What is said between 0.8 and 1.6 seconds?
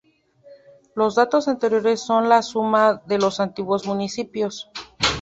Los datos